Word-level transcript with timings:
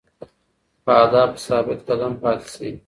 په 0.83 0.91
اهدافو 1.03 1.43
ثابت 1.47 1.79
قدم 1.89 2.13
پاتې 2.21 2.47
شئ. 2.53 2.71